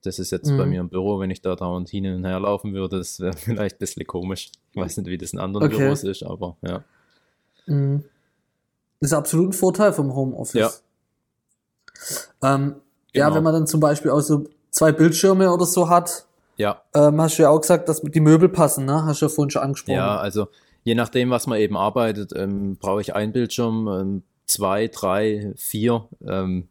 Das 0.03 0.17
ist 0.19 0.31
jetzt 0.31 0.49
bei 0.57 0.63
Mhm. 0.65 0.69
mir 0.69 0.79
im 0.81 0.89
Büro, 0.89 1.19
wenn 1.19 1.29
ich 1.29 1.41
da 1.41 1.55
dauernd 1.55 1.89
hin 1.89 2.05
und 2.13 2.25
her 2.25 2.39
laufen 2.39 2.73
würde, 2.73 2.97
das 2.97 3.19
wäre 3.19 3.33
vielleicht 3.37 3.75
ein 3.75 3.79
bisschen 3.79 4.05
komisch. 4.07 4.51
Ich 4.71 4.77
weiß 4.81 4.97
nicht, 4.97 5.07
wie 5.07 5.17
das 5.17 5.33
in 5.33 5.39
anderen 5.39 5.67
Okay. 5.67 5.77
Büros 5.77 6.03
ist, 6.03 6.23
aber 6.23 6.57
ja. 6.61 6.83
Mhm. 7.67 8.03
Das 8.99 9.11
ist 9.11 9.13
absolut 9.13 9.49
ein 9.49 9.53
Vorteil 9.53 9.93
vom 9.93 10.13
Homeoffice. 10.15 10.83
Ja. 12.41 12.55
Ähm, 12.55 12.75
Ja, 13.13 13.25
Genau. 13.25 13.35
wenn 13.37 13.43
man 13.43 13.53
dann 13.53 13.67
zum 13.67 13.79
Beispiel 13.81 14.09
auch 14.11 14.21
so 14.21 14.45
zwei 14.69 14.91
Bildschirme 14.93 15.51
oder 15.51 15.65
so 15.65 15.89
hat, 15.89 16.25
Ja, 16.57 16.81
ähm, 16.93 17.19
hast 17.19 17.37
du 17.37 17.43
ja 17.43 17.49
auch 17.49 17.59
gesagt, 17.59 17.89
dass 17.89 18.01
die 18.01 18.19
Möbel 18.21 18.47
passen, 18.47 18.85
ne? 18.85 19.03
Hast 19.05 19.21
du 19.21 19.25
ja 19.25 19.29
vorhin 19.29 19.49
schon 19.49 19.63
angesprochen. 19.63 19.95
Ja, 19.97 20.17
also 20.17 20.47
je 20.83 20.95
nachdem, 20.95 21.29
was 21.29 21.45
man 21.47 21.59
eben 21.59 21.75
arbeitet, 21.75 22.31
ähm, 22.35 22.77
brauche 22.77 23.01
ich 23.01 23.13
einen 23.15 23.33
Bildschirm, 23.33 23.87
ähm, 23.87 24.23
zwei, 24.45 24.87
drei, 24.87 25.53
vier, 25.57 26.07
ähm, 26.25 26.67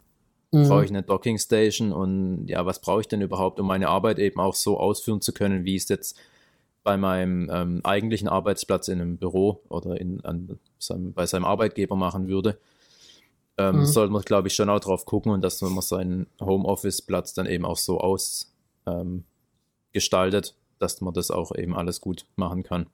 Mhm. 0.52 0.68
brauche 0.68 0.84
ich 0.84 0.90
eine 0.90 1.02
Docking 1.02 1.38
Station 1.38 1.92
und 1.92 2.46
ja, 2.48 2.66
was 2.66 2.80
brauche 2.80 3.00
ich 3.02 3.08
denn 3.08 3.20
überhaupt, 3.20 3.60
um 3.60 3.66
meine 3.66 3.88
Arbeit 3.88 4.18
eben 4.18 4.40
auch 4.40 4.54
so 4.54 4.78
ausführen 4.78 5.20
zu 5.20 5.32
können, 5.32 5.64
wie 5.64 5.76
ich 5.76 5.84
es 5.84 5.88
jetzt 5.88 6.18
bei 6.82 6.96
meinem 6.96 7.48
ähm, 7.52 7.80
eigentlichen 7.84 8.28
Arbeitsplatz 8.28 8.88
in 8.88 9.00
einem 9.00 9.16
Büro 9.18 9.60
oder 9.68 10.00
in, 10.00 10.24
an 10.24 10.58
seinem, 10.78 11.12
bei 11.12 11.26
seinem 11.26 11.44
Arbeitgeber 11.44 11.94
machen 11.94 12.26
würde. 12.28 12.58
Ähm, 13.58 13.80
Mhm. 13.80 13.84
Sollte 13.86 14.12
man, 14.12 14.22
glaube 14.22 14.48
ich, 14.48 14.54
schon 14.54 14.70
auch 14.70 14.80
drauf 14.80 15.04
gucken 15.04 15.32
und 15.32 15.42
dass 15.42 15.60
man 15.60 15.78
seinen 15.82 16.26
Homeoffice-Platz 16.40 17.34
dann 17.34 17.46
eben 17.46 17.64
auch 17.64 17.76
so 17.76 18.00
aus 18.00 18.52
ähm, 18.86 19.24
dass 20.78 21.00
man 21.02 21.12
das 21.12 21.30
auch 21.30 21.54
eben 21.54 21.76
alles 21.76 22.00
gut 22.00 22.24
machen 22.36 22.62
kann. 22.62 22.86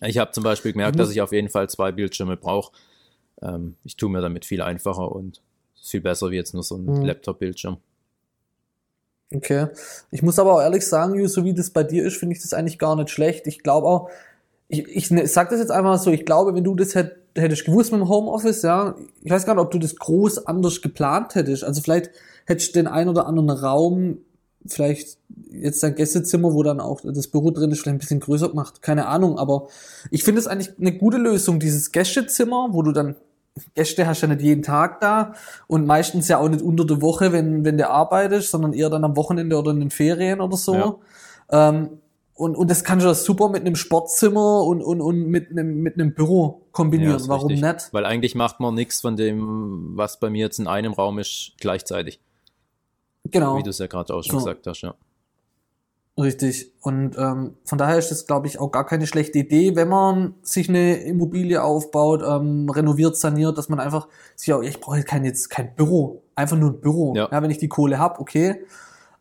Ich 0.00 0.18
habe 0.18 0.32
zum 0.32 0.42
Beispiel 0.42 0.72
gemerkt, 0.72 0.96
muss- 0.96 1.06
dass 1.06 1.14
ich 1.14 1.20
auf 1.20 1.32
jeden 1.32 1.48
Fall 1.48 1.70
zwei 1.70 1.92
Bildschirme 1.92 2.36
brauche. 2.36 2.72
Ähm, 3.40 3.76
ich 3.84 3.96
tue 3.96 4.10
mir 4.10 4.20
damit 4.20 4.44
viel 4.44 4.60
einfacher 4.62 5.12
und 5.12 5.40
ist 5.82 5.90
viel 5.90 6.00
besser 6.00 6.30
wie 6.30 6.36
jetzt 6.36 6.54
nur 6.54 6.62
so 6.62 6.76
ein 6.76 6.84
Mhm. 6.84 7.02
Laptop-Bildschirm. 7.02 7.76
Okay. 9.34 9.68
Ich 10.10 10.22
muss 10.22 10.38
aber 10.38 10.54
auch 10.54 10.60
ehrlich 10.60 10.86
sagen, 10.86 11.14
Ju, 11.14 11.26
so 11.26 11.44
wie 11.44 11.54
das 11.54 11.70
bei 11.70 11.82
dir 11.84 12.04
ist, 12.04 12.16
finde 12.18 12.36
ich 12.36 12.42
das 12.42 12.52
eigentlich 12.52 12.78
gar 12.78 12.96
nicht 12.96 13.10
schlecht. 13.10 13.46
Ich 13.46 13.62
glaube 13.62 13.86
auch, 13.86 14.10
ich, 14.68 14.86
ich 14.88 15.10
ne- 15.10 15.26
sag 15.26 15.50
das 15.50 15.58
jetzt 15.60 15.70
einfach 15.70 15.98
so, 15.98 16.10
ich 16.10 16.26
glaube, 16.26 16.54
wenn 16.54 16.64
du 16.64 16.74
das 16.74 16.94
hätt, 16.94 17.16
hättest 17.34 17.64
gewusst 17.64 17.92
mit 17.92 18.00
dem 18.00 18.08
Homeoffice, 18.08 18.62
ja, 18.62 18.94
ich 19.22 19.30
weiß 19.30 19.46
gar 19.46 19.54
nicht, 19.54 19.64
ob 19.64 19.70
du 19.70 19.78
das 19.78 19.96
groß 19.96 20.46
anders 20.46 20.82
geplant 20.82 21.34
hättest. 21.34 21.64
Also 21.64 21.80
vielleicht 21.80 22.10
hättest 22.44 22.74
du 22.74 22.80
den 22.80 22.86
ein 22.86 23.08
oder 23.08 23.26
anderen 23.26 23.50
Raum, 23.50 24.18
vielleicht 24.66 25.16
jetzt 25.50 25.82
dein 25.82 25.94
Gästezimmer, 25.94 26.52
wo 26.52 26.62
dann 26.62 26.78
auch 26.80 27.00
das 27.02 27.26
Büro 27.28 27.50
drin 27.50 27.70
ist, 27.70 27.80
vielleicht 27.80 27.96
ein 27.96 27.98
bisschen 28.00 28.20
größer 28.20 28.50
gemacht. 28.50 28.82
Keine 28.82 29.06
Ahnung, 29.06 29.38
aber 29.38 29.68
ich 30.10 30.24
finde 30.24 30.40
es 30.40 30.46
eigentlich 30.46 30.78
eine 30.78 30.92
gute 30.96 31.16
Lösung, 31.16 31.58
dieses 31.58 31.90
Gästezimmer, 31.90 32.68
wo 32.72 32.82
du 32.82 32.92
dann 32.92 33.16
Gäste 33.74 34.06
hast 34.06 34.22
ja 34.22 34.28
nicht 34.28 34.40
jeden 34.40 34.62
Tag 34.62 35.00
da 35.00 35.34
und 35.66 35.86
meistens 35.86 36.28
ja 36.28 36.38
auch 36.38 36.48
nicht 36.48 36.62
unter 36.62 36.86
der 36.86 37.02
Woche, 37.02 37.32
wenn, 37.32 37.64
wenn 37.64 37.76
du 37.76 37.88
arbeitest, 37.88 38.50
sondern 38.50 38.72
eher 38.72 38.88
dann 38.88 39.04
am 39.04 39.16
Wochenende 39.16 39.58
oder 39.58 39.72
in 39.72 39.80
den 39.80 39.90
Ferien 39.90 40.40
oder 40.40 40.56
so. 40.56 40.74
Ja. 40.74 41.68
Ähm, 41.68 41.98
und, 42.34 42.56
und 42.56 42.70
das 42.70 42.82
kannst 42.82 43.04
du 43.04 43.08
das 43.08 43.24
super 43.24 43.50
mit 43.50 43.60
einem 43.60 43.76
Sportzimmer 43.76 44.64
und, 44.64 44.82
und, 44.82 45.00
und 45.00 45.26
mit 45.26 45.50
einem, 45.50 45.82
mit 45.82 45.94
einem 45.94 46.14
Büro 46.14 46.62
kombinieren. 46.72 47.16
ist 47.16 47.28
Warum 47.28 47.48
richtig. 47.48 47.70
nicht? 47.70 47.92
Weil 47.92 48.06
eigentlich 48.06 48.34
macht 48.34 48.58
man 48.58 48.74
nichts 48.74 49.02
von 49.02 49.16
dem, 49.16 49.92
was 49.96 50.18
bei 50.18 50.30
mir 50.30 50.40
jetzt 50.40 50.58
in 50.58 50.66
einem 50.66 50.94
Raum 50.94 51.18
ist, 51.18 51.52
gleichzeitig. 51.60 52.20
Genau. 53.24 53.58
Wie 53.58 53.62
du 53.62 53.70
es 53.70 53.78
ja 53.78 53.86
gerade 53.86 54.14
auch 54.14 54.22
schon 54.22 54.40
So. 54.40 54.46
gesagt 54.46 54.66
hast, 54.66 54.80
ja. 54.80 54.94
Richtig. 56.18 56.72
Und 56.82 57.16
ähm, 57.16 57.54
von 57.64 57.78
daher 57.78 57.98
ist 57.98 58.10
das, 58.10 58.26
glaube 58.26 58.46
ich, 58.46 58.60
auch 58.60 58.70
gar 58.70 58.84
keine 58.84 59.06
schlechte 59.06 59.38
Idee, 59.38 59.76
wenn 59.76 59.88
man 59.88 60.34
sich 60.42 60.68
eine 60.68 61.02
Immobilie 61.04 61.62
aufbaut, 61.62 62.22
ähm, 62.22 62.68
renoviert, 62.68 63.16
saniert, 63.16 63.56
dass 63.56 63.70
man 63.70 63.80
einfach 63.80 64.08
sich 64.36 64.52
auch, 64.52 64.62
ich 64.62 64.78
brauche 64.80 64.98
jetzt 64.98 65.08
kein, 65.08 65.24
jetzt 65.24 65.48
kein 65.48 65.74
Büro, 65.74 66.22
einfach 66.34 66.58
nur 66.58 66.70
ein 66.70 66.80
Büro. 66.80 67.14
Ja. 67.16 67.30
wenn 67.30 67.50
ich 67.50 67.58
die 67.58 67.68
Kohle 67.68 67.98
hab, 67.98 68.20
okay. 68.20 68.60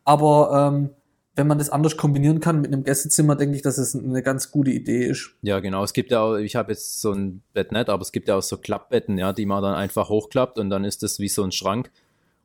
Aber 0.03 0.73
ähm, 0.73 0.89
wenn 1.35 1.47
man 1.47 1.57
das 1.57 1.69
anders 1.69 1.95
kombinieren 1.95 2.41
kann 2.41 2.59
mit 2.59 2.73
einem 2.73 2.83
Gästezimmer, 2.83 3.37
denke 3.37 3.55
ich, 3.55 3.61
dass 3.61 3.77
es 3.77 3.95
eine 3.95 4.21
ganz 4.21 4.51
gute 4.51 4.71
Idee 4.71 5.05
ist. 5.05 5.31
Ja, 5.41 5.61
genau. 5.61 5.83
Es 5.83 5.93
gibt 5.93 6.11
ja 6.11 6.21
auch, 6.21 6.35
ich 6.35 6.57
habe 6.57 6.73
jetzt 6.73 6.99
so 6.99 7.13
ein 7.13 7.41
Bett 7.53 7.71
nicht, 7.71 7.89
aber 7.89 8.01
es 8.01 8.11
gibt 8.11 8.27
ja 8.27 8.35
auch 8.35 8.41
so 8.41 8.57
Klappbetten, 8.57 9.17
ja, 9.17 9.31
die 9.31 9.45
man 9.45 9.63
dann 9.63 9.75
einfach 9.75 10.09
hochklappt 10.09 10.59
und 10.59 10.69
dann 10.69 10.83
ist 10.83 11.03
das 11.03 11.19
wie 11.19 11.29
so 11.29 11.43
ein 11.43 11.53
Schrank. 11.53 11.89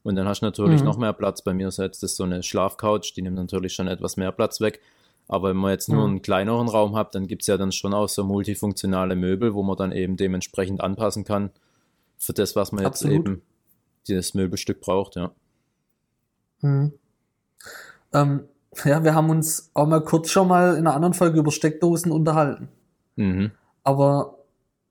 Und 0.07 0.15
dann 0.15 0.29
hast 0.29 0.41
du 0.41 0.47
natürlich 0.47 0.81
Mhm. 0.81 0.87
noch 0.87 0.99
mehr 0.99 1.13
Platz. 1.13 1.43
Bei 1.43 1.53
mir 1.53 1.67
ist 1.69 1.79
jetzt 1.79 2.03
das 2.03 2.15
so 2.15 2.23
eine 2.23 2.43
Schlafcouch, 2.43 3.13
die 3.15 3.23
nimmt 3.23 3.37
natürlich 3.37 3.75
schon 3.75 3.89
etwas 3.89 4.17
mehr 4.17 4.31
Platz 4.31 4.61
weg. 4.61 4.81
Aber 5.27 5.49
wenn 5.51 5.57
man 5.57 5.73
jetzt 5.73 5.89
nur 5.89 6.05
einen 6.05 6.23
kleineren 6.23 6.69
Raum 6.69 6.95
hat, 6.95 7.17
dann 7.17 7.27
gibt's 7.27 7.49
ja 7.49 7.57
dann 7.57 7.73
schon 7.73 7.93
auch 7.93 8.09
so 8.09 8.23
multifunktionale 8.23 9.17
Möbel, 9.17 9.55
wo 9.55 9.65
man 9.65 9.77
dann 9.77 9.91
eben 9.91 10.17
dementsprechend 10.17 10.81
anpassen 10.81 11.25
kann 11.25 11.51
für 12.17 12.33
das, 12.33 12.55
was 12.55 12.71
man 12.71 12.85
jetzt 12.85 13.03
Absolut. 13.03 13.27
eben 13.27 13.43
dieses 14.07 14.35
Möbelstück 14.35 14.81
braucht, 14.81 15.17
ja. 15.17 15.33
Mhm. 16.61 16.93
Ähm, 18.13 18.45
ja, 18.85 19.03
wir 19.03 19.15
haben 19.15 19.31
uns 19.31 19.71
auch 19.75 19.87
mal 19.89 20.05
kurz 20.05 20.31
schon 20.31 20.47
mal 20.47 20.75
in 20.77 20.87
einer 20.87 20.95
anderen 20.95 21.15
Folge 21.15 21.41
über 21.41 21.51
Steckdosen 21.51 22.13
unterhalten. 22.13 22.69
Mhm. 23.17 23.51
Aber 23.83 24.39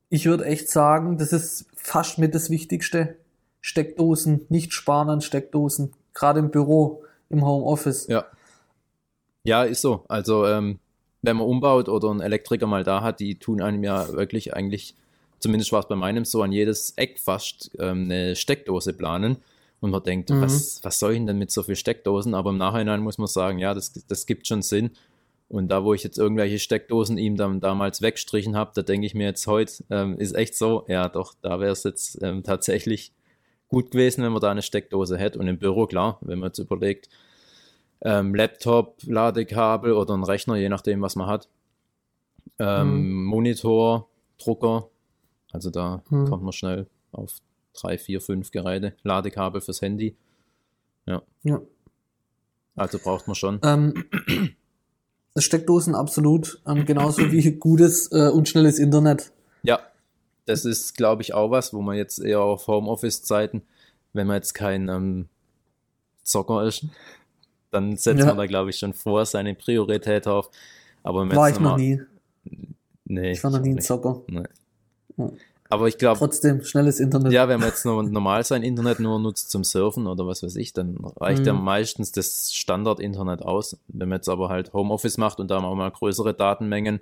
ich 0.09 0.25
würde 0.25 0.43
echt 0.45 0.69
sagen, 0.69 1.17
das 1.17 1.31
ist 1.31 1.67
fast 1.77 2.17
mit 2.17 2.35
das 2.35 2.49
Wichtigste. 2.49 3.15
Steckdosen, 3.65 4.45
nicht 4.49 4.73
sparen 4.73 5.09
an 5.09 5.21
Steckdosen, 5.21 5.91
gerade 6.13 6.39
im 6.39 6.51
Büro, 6.51 7.03
im 7.29 7.43
Homeoffice. 7.43 8.05
Ja. 8.05 8.25
Ja, 9.43 9.63
ist 9.63 9.81
so. 9.81 10.05
Also, 10.07 10.45
ähm, 10.45 10.77
wenn 11.23 11.37
man 11.37 11.47
umbaut 11.47 11.89
oder 11.89 12.11
einen 12.11 12.21
Elektriker 12.21 12.67
mal 12.67 12.83
da 12.83 13.01
hat, 13.01 13.19
die 13.19 13.39
tun 13.39 13.63
einem 13.63 13.83
ja 13.83 14.13
wirklich 14.13 14.53
eigentlich, 14.53 14.93
zumindest 15.39 15.71
war 15.71 15.79
es 15.79 15.87
bei 15.87 15.95
meinem 15.95 16.25
so, 16.25 16.43
an 16.43 16.51
jedes 16.51 16.91
Eck 16.95 17.19
fast 17.19 17.71
ähm, 17.79 18.03
eine 18.03 18.35
Steckdose 18.35 18.93
planen. 18.93 19.37
Und 19.81 19.89
man 19.89 20.03
denkt, 20.03 20.29
Mhm. 20.29 20.41
was, 20.41 20.79
was 20.83 20.99
soll 20.99 21.13
ich 21.13 21.25
denn 21.25 21.39
mit 21.39 21.49
so 21.49 21.63
viel 21.63 21.75
Steckdosen? 21.75 22.35
Aber 22.35 22.51
im 22.51 22.57
Nachhinein 22.57 23.01
muss 23.01 23.17
man 23.17 23.25
sagen, 23.27 23.57
ja, 23.57 23.73
das, 23.73 23.91
das 24.07 24.27
gibt 24.27 24.45
schon 24.45 24.61
Sinn. 24.61 24.91
Und 25.49 25.69
da, 25.69 25.83
wo 25.83 25.95
ich 25.95 26.03
jetzt 26.03 26.19
irgendwelche 26.19 26.59
Steckdosen 26.59 27.17
ihm 27.17 27.35
dann 27.35 27.61
damals 27.61 28.03
weggestrichen 28.03 28.55
habe, 28.55 28.73
da 28.75 28.83
denke 28.83 29.07
ich 29.07 29.15
mir 29.15 29.25
jetzt 29.25 29.47
heute, 29.47 29.83
ähm, 29.89 30.19
ist 30.19 30.35
echt 30.35 30.55
so, 30.55 30.85
ja 30.87 31.09
doch, 31.09 31.33
da 31.41 31.59
wäre 31.59 31.71
es 31.71 31.83
jetzt 31.83 32.19
ähm, 32.21 32.43
tatsächlich 32.43 33.11
gut 33.67 33.91
gewesen, 33.91 34.23
wenn 34.23 34.31
man 34.31 34.41
da 34.41 34.51
eine 34.51 34.61
Steckdose 34.61 35.17
hätte. 35.17 35.39
Und 35.39 35.47
im 35.47 35.57
Büro, 35.57 35.87
klar, 35.87 36.17
wenn 36.21 36.39
man 36.39 36.47
jetzt 36.49 36.59
überlegt, 36.59 37.09
ähm, 38.01 38.35
Laptop, 38.35 38.97
Ladekabel 39.05 39.93
oder 39.93 40.13
ein 40.15 40.23
Rechner, 40.23 40.55
je 40.55 40.69
nachdem, 40.69 41.01
was 41.01 41.15
man 41.15 41.27
hat. 41.27 41.47
Ähm, 42.59 43.23
Monitor, 43.25 44.07
Drucker, 44.37 44.89
also 45.51 45.69
da 45.69 46.03
Mhm. 46.09 46.29
kommt 46.29 46.43
man 46.43 46.53
schnell 46.53 46.87
auf 47.11 47.37
drei, 47.73 47.97
vier, 47.97 48.21
fünf 48.21 48.51
Geräte. 48.51 48.93
Ladekabel 49.03 49.61
fürs 49.61 49.81
Handy. 49.81 50.15
Ja. 51.05 51.21
Also 52.75 52.99
braucht 52.99 53.27
man 53.27 53.35
schon. 53.35 53.59
Ähm, 53.63 54.05
Steckdosen 55.37 55.95
absolut, 55.95 56.61
ähm, 56.67 56.85
genauso 56.85 57.31
wie 57.31 57.51
gutes 57.53 58.11
äh, 58.11 58.29
und 58.29 58.47
schnelles 58.47 58.79
Internet. 58.79 59.31
Ja, 59.63 59.79
das 60.45 60.65
ist, 60.65 60.95
glaube 60.95 61.21
ich, 61.21 61.33
auch 61.33 61.49
was, 61.51 61.73
wo 61.73 61.81
man 61.81 61.95
jetzt 61.97 62.19
eher 62.19 62.41
auf 62.41 62.67
Homeoffice-Zeiten, 62.67 63.61
wenn 64.13 64.27
man 64.27 64.35
jetzt 64.37 64.53
kein 64.53 64.87
ähm, 64.89 65.27
Zocker 66.23 66.63
ist, 66.63 66.85
dann 67.71 67.97
setzt 67.97 68.19
Ja. 68.19 68.27
man 68.27 68.37
da, 68.37 68.45
glaube 68.45 68.69
ich, 68.69 68.77
schon 68.77 68.93
vor 68.93 69.25
seine 69.25 69.53
Priorität 69.55 70.27
auf. 70.27 70.49
Aber 71.03 71.29
War 71.35 71.49
ich 71.49 71.59
noch 71.59 71.77
nie. 71.77 72.01
Nee, 73.05 73.31
Ich 73.33 73.43
war 73.43 73.51
noch 73.51 73.59
nie 73.59 73.71
ein. 73.71 73.81
Zocker. 73.81 74.21
Nee. 74.27 74.43
Ja. 75.17 75.29
Aber 75.69 75.87
ich 75.87 75.97
glaube, 75.97 76.19
Trotzdem, 76.19 76.63
schnelles 76.63 76.99
Internet. 76.99 77.31
ja, 77.33 77.47
wenn 77.47 77.59
man 77.59 77.69
jetzt 77.69 77.85
nur 77.85 78.03
normal 78.03 78.43
sein 78.43 78.61
Internet 78.61 78.99
nur 78.99 79.19
nutzt 79.19 79.49
zum 79.49 79.63
Surfen 79.63 80.05
oder 80.05 80.27
was 80.27 80.43
weiß 80.43 80.55
ich, 80.57 80.73
dann 80.73 80.95
reicht 81.19 81.45
ja 81.47 81.53
Mhm. 81.53 81.63
meistens 81.63 82.11
das 82.11 82.53
Standard-Internet 82.53 83.41
aus. 83.41 83.77
Wenn 83.87 84.09
man 84.09 84.19
jetzt 84.19 84.29
aber 84.29 84.49
halt 84.49 84.73
Homeoffice 84.73 85.17
macht 85.17 85.39
und 85.39 85.49
da 85.49 85.57
auch 85.57 85.75
mal 85.75 85.89
größere 85.89 86.33
Datenmengen 86.35 86.99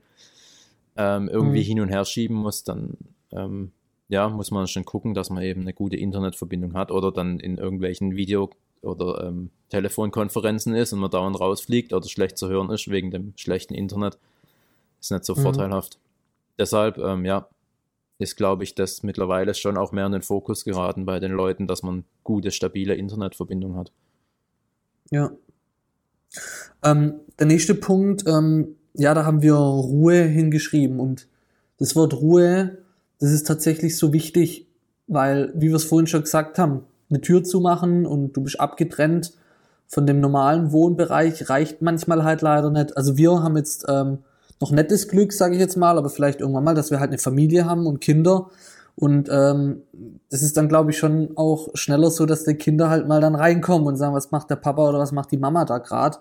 ähm, 0.96 1.28
irgendwie 1.28 1.60
Mhm. 1.62 1.66
hin 1.66 1.80
und 1.82 1.90
her 1.90 2.06
schieben 2.06 2.38
muss, 2.38 2.64
dann 2.64 2.98
ähm, 3.36 3.72
ja, 4.10 4.30
muss 4.30 4.52
man 4.52 4.68
schon 4.68 4.86
gucken, 4.86 5.14
dass 5.14 5.30
man 5.30 5.44
eben 5.44 5.62
eine 5.62 5.74
gute 5.74 5.96
Internetverbindung 5.96 6.74
hat 6.74 6.92
oder 6.92 7.12
dann 7.12 7.40
in 7.40 7.58
irgendwelchen 7.58 8.16
Video- 8.16 8.50
oder 8.82 9.26
ähm, 9.28 9.50
Telefonkonferenzen 9.70 10.76
ist 10.76 10.94
und 10.94 11.00
man 11.00 11.10
dauernd 11.10 11.40
rausfliegt 11.40 11.94
oder 11.94 12.08
schlecht 12.08 12.38
zu 12.38 12.50
hören 12.50 12.70
ist 12.70 12.90
wegen 12.90 13.12
dem 13.12 13.34
schlechten 13.38 13.74
Internet. 13.74 14.18
Ist 15.00 15.12
nicht 15.12 15.26
so 15.26 15.36
Mhm. 15.36 15.40
vorteilhaft. 15.40 15.98
Deshalb, 16.60 16.98
ähm, 16.98 17.26
ja, 17.26 17.48
ist, 18.20 18.36
glaube 18.36 18.64
ich, 18.64 18.76
das 18.76 19.04
mittlerweile 19.04 19.54
schon 19.54 19.78
auch 19.78 19.92
mehr 19.92 20.06
in 20.06 20.12
den 20.12 20.22
Fokus 20.22 20.64
geraten 20.66 21.06
bei 21.06 21.20
den 21.20 21.32
Leuten, 21.32 21.68
dass 21.68 21.82
man 21.82 22.04
gute, 22.24 22.52
stabile 22.52 22.94
Internetverbindung 22.96 23.76
hat. 23.76 23.92
Ja. 25.12 25.32
Ähm, 26.84 27.16
der 27.40 27.48
nächste 27.48 27.76
Punkt, 27.76 28.26
ähm, 28.28 28.76
ja, 28.94 29.14
da 29.14 29.26
haben 29.26 29.42
wir 29.42 29.56
Ruhe 29.56 30.24
hingeschrieben 30.24 31.00
und 31.00 31.28
das 31.78 31.96
Wort 31.96 32.14
Ruhe, 32.14 32.78
das 33.24 33.32
ist 33.32 33.48
tatsächlich 33.48 33.98
so 33.98 34.12
wichtig, 34.12 34.68
weil, 35.08 35.54
wie 35.56 35.70
wir 35.70 35.78
es 35.78 35.86
vorhin 35.86 36.08
schon 36.08 36.24
gesagt 36.24 36.60
haben, 36.60 36.82
eine 37.10 37.22
Tür 37.22 37.42
zu 37.42 37.62
machen 37.62 38.06
und 38.06 38.34
du 38.34 38.42
bist 38.42 38.60
abgetrennt 38.60 39.32
von 39.88 40.06
dem 40.06 40.20
normalen 40.20 40.74
Wohnbereich 40.74 41.50
reicht 41.50 41.82
manchmal 41.82 42.26
halt 42.26 42.42
leider 42.42 42.70
nicht. 42.70 42.98
Also 42.98 43.16
wir 43.16 43.42
haben 43.42 43.56
jetzt 43.56 43.86
ähm, 43.88 44.18
noch 44.60 44.72
nettes 44.72 45.08
Glück, 45.08 45.32
sage 45.32 45.54
ich 45.54 45.62
jetzt 45.62 45.78
mal, 45.78 45.98
aber 45.98 46.10
vielleicht 46.10 46.42
irgendwann 46.42 46.66
mal, 46.66 46.76
dass 46.76 46.92
wir 46.92 47.00
halt 47.00 47.12
eine 47.12 47.18
Familie 47.18 47.66
haben 47.66 47.88
und 47.88 48.02
Kinder. 48.02 48.50
Und 48.96 49.28
ähm, 49.32 49.82
das 50.30 50.44
ist 50.44 50.56
dann, 50.56 50.70
glaube 50.70 50.92
ich, 50.92 50.98
schon 50.98 51.32
auch 51.36 51.70
schneller 51.74 52.12
so, 52.12 52.26
dass 52.28 52.44
die 52.44 52.54
Kinder 52.54 52.90
halt 52.90 53.08
mal 53.08 53.22
dann 53.22 53.34
reinkommen 53.34 53.88
und 53.88 53.98
sagen, 53.98 54.14
was 54.14 54.32
macht 54.32 54.52
der 54.52 54.56
Papa 54.56 54.88
oder 54.88 55.00
was 55.00 55.12
macht 55.12 55.32
die 55.32 55.38
Mama 55.38 55.66
da 55.66 55.80
gerade. 55.80 56.20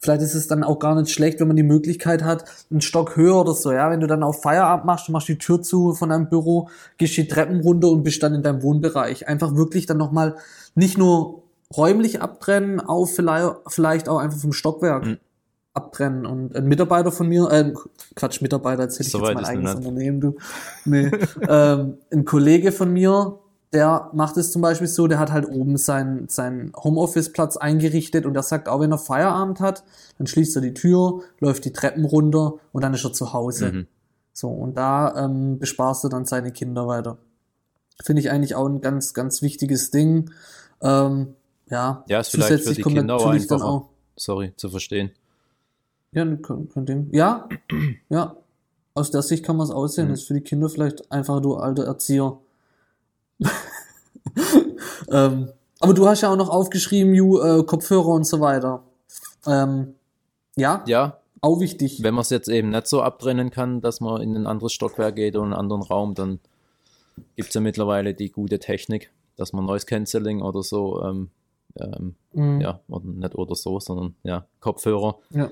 Vielleicht 0.00 0.22
ist 0.22 0.34
es 0.34 0.48
dann 0.48 0.64
auch 0.64 0.80
gar 0.80 0.96
nicht 0.96 1.12
schlecht, 1.12 1.38
wenn 1.38 1.46
man 1.46 1.56
die 1.56 1.62
Möglichkeit 1.62 2.24
hat, 2.24 2.44
einen 2.70 2.80
Stock 2.80 3.16
höher 3.16 3.40
oder 3.40 3.54
so, 3.54 3.72
ja, 3.72 3.90
wenn 3.90 4.00
du 4.00 4.08
dann 4.08 4.24
auf 4.24 4.42
Feierabend 4.42 4.84
machst, 4.84 5.08
du 5.08 5.12
machst 5.12 5.28
die 5.28 5.38
Tür 5.38 5.62
zu 5.62 5.94
von 5.94 6.08
deinem 6.08 6.28
Büro, 6.28 6.68
gehst 6.96 7.16
die 7.16 7.28
Treppen 7.28 7.60
runter 7.60 7.88
und 7.88 8.02
bist 8.02 8.22
dann 8.22 8.34
in 8.34 8.42
deinem 8.42 8.62
Wohnbereich. 8.62 9.28
Einfach 9.28 9.54
wirklich 9.54 9.86
dann 9.86 9.98
nochmal 9.98 10.36
nicht 10.74 10.98
nur 10.98 11.42
räumlich 11.76 12.20
abtrennen, 12.20 12.80
auch 12.80 13.06
vielleicht, 13.06 14.08
auch 14.08 14.18
einfach 14.18 14.38
vom 14.38 14.52
Stockwerk 14.52 15.04
Mhm. 15.04 15.18
Abtrennen. 15.78 16.26
Und 16.26 16.54
ein 16.54 16.66
Mitarbeiter 16.66 17.12
von 17.12 17.28
mir, 17.28 17.50
äh, 17.50 17.72
Quatsch, 18.14 18.42
Mitarbeiter, 18.42 18.82
jetzt 18.82 18.94
hätte 18.94 19.04
ich 19.06 19.12
So 19.12 19.18
jetzt 19.18 19.28
weit 19.28 19.34
mein 19.36 19.44
eigenes. 19.44 19.74
Unternehmen, 19.76 20.20
du. 20.20 20.36
Nee. 20.84 21.10
ähm, 21.48 21.98
ein 22.12 22.24
Kollege 22.24 22.72
von 22.72 22.92
mir, 22.92 23.38
der 23.72 24.10
macht 24.14 24.36
es 24.36 24.50
zum 24.50 24.62
Beispiel 24.62 24.86
so, 24.88 25.06
der 25.06 25.18
hat 25.18 25.30
halt 25.30 25.48
oben 25.48 25.76
seinen, 25.76 26.28
seinen 26.28 26.72
Homeoffice-Platz 26.74 27.56
eingerichtet 27.56 28.24
und 28.26 28.34
der 28.34 28.42
sagt, 28.42 28.68
auch 28.68 28.80
wenn 28.80 28.92
er 28.92 28.98
Feierabend 28.98 29.60
hat, 29.60 29.84
dann 30.16 30.26
schließt 30.26 30.56
er 30.56 30.62
die 30.62 30.74
Tür, 30.74 31.20
läuft 31.40 31.64
die 31.64 31.72
Treppen 31.72 32.04
runter 32.04 32.54
und 32.72 32.82
dann 32.82 32.94
ist 32.94 33.04
er 33.04 33.12
zu 33.12 33.32
Hause. 33.32 33.72
Mhm. 33.72 33.86
So, 34.32 34.48
und 34.48 34.76
da 34.76 35.24
ähm, 35.24 35.58
besparst 35.58 36.04
du 36.04 36.08
dann 36.08 36.24
seine 36.24 36.52
Kinder 36.52 36.86
weiter. 36.86 37.18
Finde 38.02 38.20
ich 38.20 38.30
eigentlich 38.30 38.54
auch 38.54 38.66
ein 38.66 38.80
ganz, 38.80 39.12
ganz 39.12 39.42
wichtiges 39.42 39.90
Ding. 39.90 40.30
Ähm, 40.80 41.34
ja, 41.68 42.04
Ja, 42.08 42.20
ist 42.20 42.30
vielleicht 42.30 42.64
für 42.64 42.74
die 42.74 42.82
Kinder 42.82 43.16
auch 43.16 43.26
einfacher. 43.26 43.64
auch. 43.64 43.88
Sorry, 44.16 44.52
zu 44.56 44.70
verstehen. 44.70 45.10
Ja, 46.12 46.24
könnt, 46.36 46.72
könnt 46.72 46.88
ihr, 46.88 47.06
ja, 47.12 47.48
ja. 48.08 48.36
Aus 48.94 49.10
der 49.12 49.22
Sicht 49.22 49.44
kann 49.44 49.56
man 49.56 49.64
es 49.64 49.70
aussehen. 49.70 50.08
Mhm. 50.08 50.14
Ist 50.14 50.26
für 50.26 50.34
die 50.34 50.40
Kinder 50.40 50.68
vielleicht 50.68 51.12
einfach 51.12 51.40
du 51.40 51.54
alter 51.54 51.84
Erzieher. 51.84 52.38
ähm, 55.10 55.50
aber 55.80 55.94
du 55.94 56.06
hast 56.08 56.22
ja 56.22 56.32
auch 56.32 56.36
noch 56.36 56.48
aufgeschrieben, 56.48 57.14
Ju, 57.14 57.38
äh, 57.40 57.62
Kopfhörer 57.64 58.08
und 58.08 58.24
so 58.26 58.40
weiter. 58.40 58.82
Ähm, 59.46 59.94
ja, 60.56 60.82
Ja, 60.86 61.18
auch 61.40 61.60
wichtig. 61.60 62.02
wenn 62.02 62.14
man 62.14 62.22
es 62.22 62.30
jetzt 62.30 62.48
eben 62.48 62.70
nicht 62.70 62.88
so 62.88 63.00
abtrennen 63.02 63.50
kann, 63.50 63.80
dass 63.80 64.00
man 64.00 64.20
in 64.20 64.36
ein 64.36 64.46
anderes 64.46 64.72
Stockwerk 64.72 65.14
geht 65.16 65.36
oder 65.36 65.46
in 65.46 65.52
einen 65.52 65.60
anderen 65.60 65.82
Raum, 65.82 66.14
dann 66.14 66.40
gibt 67.36 67.48
es 67.48 67.54
ja 67.54 67.60
mittlerweile 67.60 68.14
die 68.14 68.30
gute 68.30 68.58
Technik, 68.58 69.12
dass 69.36 69.52
man 69.52 69.64
Noise 69.66 69.86
Cancelling 69.86 70.42
oder 70.42 70.62
so, 70.64 71.02
ähm, 71.04 71.30
ähm, 71.76 72.16
Mhm. 72.32 72.60
ja, 72.60 72.80
oder 72.88 73.04
nicht 73.06 73.34
oder 73.36 73.54
so, 73.54 73.78
sondern 73.78 74.16
ja, 74.24 74.46
Kopfhörer, 74.60 75.18
ja. 75.30 75.48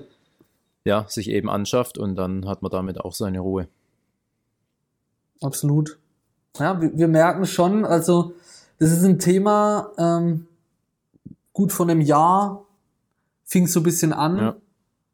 Ja, 0.87 1.05
sich 1.07 1.29
eben 1.29 1.49
anschafft 1.49 1.97
und 1.97 2.15
dann 2.15 2.47
hat 2.47 2.61
man 2.61 2.71
damit 2.71 2.99
auch 2.99 3.13
seine 3.13 3.39
Ruhe. 3.39 3.67
Absolut. 5.41 5.99
Ja, 6.57 6.81
wir, 6.81 6.97
wir 6.97 7.07
merken 7.07 7.45
schon, 7.45 7.85
also 7.85 8.33
das 8.79 8.91
ist 8.91 9.03
ein 9.03 9.19
Thema, 9.19 9.91
ähm, 9.97 10.47
gut 11.53 11.71
von 11.71 11.89
einem 11.89 12.01
Jahr 12.01 12.65
fing 13.43 13.65
es 13.65 13.73
so 13.73 13.81
ein 13.81 13.83
bisschen 13.83 14.13
an, 14.13 14.55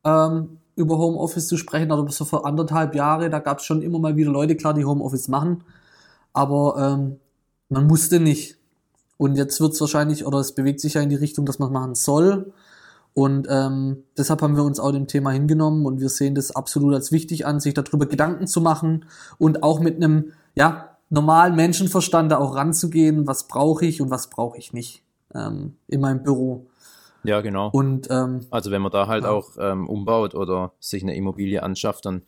ähm, 0.04 0.58
über 0.76 0.98
Homeoffice 0.98 1.48
zu 1.48 1.58
sprechen, 1.58 1.92
oder 1.92 2.10
so 2.12 2.26
vor 2.26 2.46
anderthalb 2.46 2.96
Jahre, 2.96 3.30
da 3.30 3.40
gab 3.40 3.60
es 3.60 3.66
schon 3.66 3.82
immer 3.82 4.00
mal 4.00 4.16
wieder 4.16 4.32
Leute, 4.32 4.56
klar, 4.56 4.74
die 4.74 4.86
Homeoffice 4.86 5.28
machen, 5.28 5.64
aber 6.32 6.76
ähm, 6.78 7.20
man 7.70 7.88
musste 7.88 8.20
nicht. 8.20 8.58
Und 9.18 9.36
jetzt 9.36 9.62
wird 9.62 9.74
es 9.74 9.82
wahrscheinlich, 9.82 10.26
oder 10.26 10.40
es 10.40 10.54
bewegt 10.54 10.80
sich 10.82 10.96
ja 10.96 11.02
in 11.02 11.10
die 11.10 11.16
Richtung, 11.16 11.46
dass 11.46 11.60
man 11.60 11.70
es 11.70 11.74
machen 11.74 11.96
soll. 11.96 12.54
Und 13.16 13.48
ähm, 13.50 14.04
deshalb 14.18 14.42
haben 14.42 14.56
wir 14.56 14.64
uns 14.64 14.80
auch 14.80 14.92
dem 14.92 15.08
Thema 15.08 15.32
hingenommen 15.32 15.86
und 15.86 16.00
wir 16.02 16.10
sehen 16.10 16.34
das 16.34 16.56
absolut 16.56 16.94
als 16.96 17.12
wichtig 17.12 17.46
an, 17.46 17.60
sich 17.60 17.74
darüber 17.76 18.08
Gedanken 18.08 18.48
zu 18.48 18.60
machen 18.60 19.06
und 19.38 19.62
auch 19.62 19.80
mit 19.80 19.98
einem 19.98 20.32
ja, 20.56 20.98
normalen 21.10 21.56
Menschenverstand 21.56 22.32
da 22.32 22.38
auch 22.40 22.56
ranzugehen, 22.56 23.28
was 23.28 23.48
brauche 23.48 23.86
ich 23.86 24.02
und 24.02 24.10
was 24.10 24.30
brauche 24.32 24.58
ich 24.58 24.74
nicht 24.74 25.04
ähm, 25.36 25.76
in 25.88 26.02
meinem 26.02 26.24
Büro. 26.24 26.66
Ja, 27.24 27.42
genau. 27.42 27.70
Und 27.72 28.08
ähm, 28.10 28.48
Also 28.50 28.72
wenn 28.72 28.82
man 28.82 28.92
da 28.92 29.08
halt 29.08 29.24
Ja. 29.26 29.30
auch 29.30 29.52
ähm, 29.60 29.88
umbaut 29.88 30.34
oder 30.36 30.72
sich 30.80 31.04
eine 31.04 31.16
Immobilie 31.16 31.62
anschafft, 31.62 32.06
dann 32.06 32.24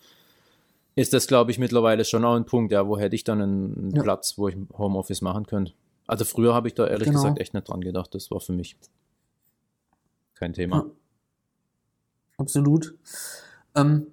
ist 0.95 1.13
das, 1.13 1.27
glaube 1.27 1.51
ich, 1.51 1.59
mittlerweile 1.59 2.05
schon 2.05 2.23
auch 2.23 2.35
ein 2.35 2.45
Punkt, 2.45 2.71
ja, 2.71 2.87
wo 2.87 2.97
hätte 2.97 3.15
ich 3.15 3.23
dann 3.23 3.41
einen, 3.41 3.77
einen 3.77 3.91
Ja. 3.95 4.03
Platz, 4.03 4.37
wo 4.37 4.47
ich 4.47 4.55
Homeoffice 4.77 5.21
machen 5.21 5.45
könnte. 5.47 5.73
Also 6.07 6.23
früher 6.23 6.53
habe 6.53 6.67
ich 6.67 6.75
da 6.75 6.85
ehrlich 6.87 7.07
Genau. 7.07 7.21
gesagt 7.23 7.39
echt 7.39 7.53
nicht 7.55 7.67
dran 7.67 7.81
gedacht. 7.81 8.13
Das 8.13 8.29
war 8.31 8.39
für 8.39 8.53
mich 8.53 8.77
kein 10.35 10.53
Thema. 10.53 10.77
Ja. 10.77 10.85
Absolut. 12.37 12.95
Ähm, 13.75 14.07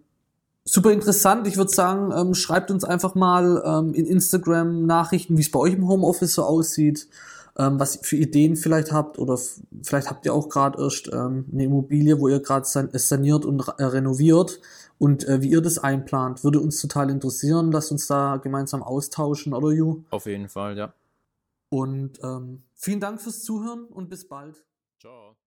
super 0.64 0.92
interessant. 0.92 1.46
Ich 1.46 1.56
würde 1.56 1.70
sagen, 1.72 2.12
ähm, 2.16 2.34
schreibt 2.34 2.70
uns 2.70 2.84
einfach 2.84 3.14
mal 3.14 3.62
ähm, 3.64 3.94
in 3.94 4.06
Instagram 4.06 4.86
Nachrichten, 4.86 5.36
wie 5.36 5.42
es 5.42 5.50
bei 5.50 5.58
euch 5.58 5.74
im 5.74 5.88
Homeoffice 5.88 6.34
so 6.34 6.44
aussieht, 6.44 7.08
ähm, 7.58 7.80
was 7.80 7.96
ihr 7.96 8.02
für 8.04 8.16
Ideen 8.16 8.56
vielleicht 8.56 8.92
habt 8.92 9.18
oder 9.18 9.38
vielleicht 9.82 10.08
habt 10.08 10.24
ihr 10.24 10.34
auch 10.34 10.48
gerade 10.48 10.80
erst 10.80 11.08
ähm, 11.12 11.46
eine 11.52 11.64
Immobilie, 11.64 12.18
wo 12.20 12.28
ihr 12.28 12.40
gerade 12.40 12.64
san 12.64 12.90
saniert 12.92 13.44
und 13.44 13.66
äh, 13.78 13.84
renoviert 13.84 14.60
Und 15.02 15.26
äh, 15.26 15.42
wie 15.42 15.50
ihr 15.50 15.60
das 15.60 15.78
einplant, 15.78 16.44
würde 16.44 16.60
uns 16.60 16.80
total 16.80 17.10
interessieren. 17.10 17.72
Lasst 17.72 17.90
uns 17.90 18.06
da 18.06 18.36
gemeinsam 18.36 18.84
austauschen, 18.84 19.52
oder 19.52 19.72
Ju? 19.72 20.04
Auf 20.10 20.26
jeden 20.26 20.48
Fall, 20.48 20.78
ja. 20.78 20.94
Und 21.70 22.20
ähm, 22.22 22.62
vielen 22.76 23.00
Dank 23.00 23.20
fürs 23.20 23.42
Zuhören 23.42 23.86
und 23.86 24.08
bis 24.10 24.28
bald. 24.28 24.64
Ciao. 25.00 25.41